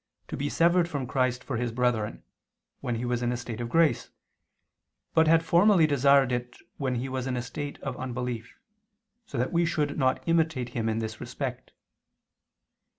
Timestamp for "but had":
5.13-5.45